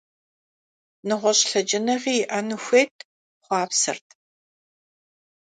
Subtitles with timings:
[1.07, 2.95] Нэгъуэщӏ лъэкӏыныгъи иӏэну хуейт,
[3.45, 4.07] хъуапсэрт.